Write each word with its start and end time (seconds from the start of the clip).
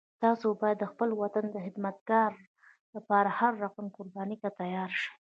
تاسو 0.23 0.47
باید 0.61 0.77
د 0.81 0.85
خپل 0.91 1.09
وطن 1.21 1.45
د 1.51 1.57
خدمت 1.65 1.97
لپاره 2.95 3.29
هر 3.39 3.53
رقم 3.63 3.85
قربانی 3.95 4.37
ته 4.43 4.49
تیار 4.59 4.89
شئ 4.99 5.09